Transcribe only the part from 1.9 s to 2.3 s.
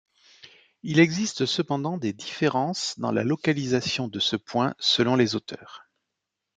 des